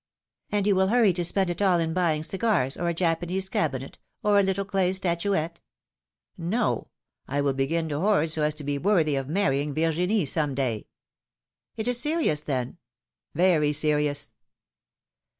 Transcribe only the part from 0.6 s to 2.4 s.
you will hurry to spend it all in buying